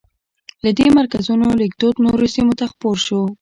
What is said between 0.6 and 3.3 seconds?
له دې مرکزونو لیکدود نورو سیمو ته خپور شو.